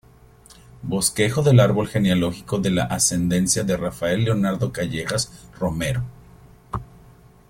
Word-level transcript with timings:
Bosquejo 0.81 1.43
del 1.43 1.59
Árbol 1.59 1.87
genealógico 1.87 2.57
de 2.57 2.71
la 2.71 2.85
ascendencia 2.85 3.63
de 3.63 3.77
Rafael 3.77 4.23
Leonardo 4.23 4.71
Callejas 4.73 5.47
Romero. 5.59 6.03